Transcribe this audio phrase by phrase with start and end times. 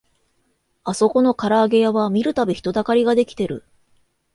[0.83, 3.63] あそこのからあげ屋は見るたび人だかりが出来てる